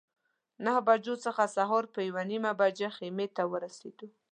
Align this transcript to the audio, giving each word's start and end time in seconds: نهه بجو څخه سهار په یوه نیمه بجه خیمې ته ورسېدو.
نهه 0.65 0.79
بجو 0.87 1.15
څخه 1.25 1.43
سهار 1.55 1.83
په 1.93 1.99
یوه 2.07 2.23
نیمه 2.31 2.51
بجه 2.59 2.89
خیمې 2.97 3.27
ته 3.35 3.43
ورسېدو. 3.51 4.07